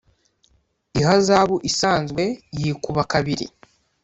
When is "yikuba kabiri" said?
2.59-3.45